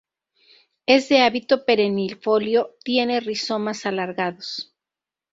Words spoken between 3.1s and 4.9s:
rizomas alargados.